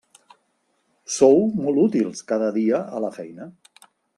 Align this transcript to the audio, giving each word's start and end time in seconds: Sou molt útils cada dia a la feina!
Sou 1.17 1.37
molt 1.65 1.81
útils 1.83 2.25
cada 2.35 2.51
dia 2.59 2.81
a 3.01 3.05
la 3.07 3.13
feina! 3.19 3.51